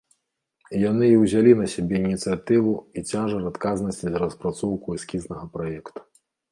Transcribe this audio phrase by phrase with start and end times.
[0.83, 5.99] Яны і ўзялі на сябе ініцыятыву і цяжар адказнасці за распрацоўку эскізнага праекту.